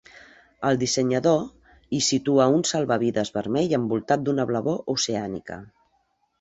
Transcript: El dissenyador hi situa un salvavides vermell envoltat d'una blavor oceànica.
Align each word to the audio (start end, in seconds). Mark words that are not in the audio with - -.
El 0.69 0.79
dissenyador 0.83 1.43
hi 1.97 1.99
situa 2.07 2.49
un 2.55 2.65
salvavides 2.71 3.33
vermell 3.37 3.79
envoltat 3.81 4.27
d'una 4.29 4.49
blavor 4.55 4.85
oceànica. 4.99 5.63